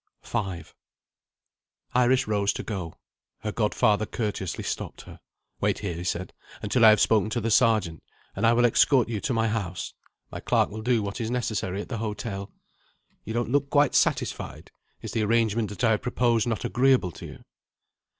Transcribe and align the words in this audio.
V 0.23 0.63
IRIS 1.93 2.25
rose 2.27 2.51
to 2.53 2.63
go. 2.63 2.95
Her 3.41 3.51
godfather 3.51 4.07
courteously 4.07 4.63
stopped 4.63 5.01
her. 5.01 5.19
"Wait 5.59 5.77
here," 5.77 5.93
he 5.93 6.03
said, 6.03 6.33
"until 6.63 6.83
I 6.83 6.89
have 6.89 6.99
spoken 6.99 7.29
to 7.29 7.39
the 7.39 7.51
Sergeant, 7.51 8.01
and 8.35 8.47
I 8.47 8.53
will 8.53 8.65
escort 8.65 9.09
you 9.09 9.21
to 9.21 9.31
my 9.35 9.47
house. 9.47 9.93
My 10.31 10.39
clerk 10.39 10.69
will 10.71 10.81
do 10.81 11.03
what 11.03 11.21
is 11.21 11.29
necessary 11.29 11.81
at 11.81 11.89
the 11.89 11.99
hotel. 11.99 12.51
You 13.25 13.35
don't 13.35 13.51
look 13.51 13.69
quite 13.69 13.93
satisfied. 13.93 14.71
Is 15.03 15.11
the 15.11 15.21
arrangement 15.21 15.69
that 15.69 15.83
I 15.83 15.91
have 15.91 16.01
proposed 16.01 16.47
not 16.47 16.65
agreeable 16.65 17.11
to 17.11 17.25
you?" 17.27 17.43